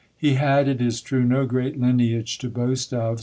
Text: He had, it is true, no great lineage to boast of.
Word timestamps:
He 0.17 0.33
had, 0.33 0.67
it 0.67 0.81
is 0.81 0.99
true, 0.99 1.23
no 1.23 1.45
great 1.45 1.79
lineage 1.79 2.39
to 2.39 2.49
boast 2.49 2.91
of. 2.91 3.19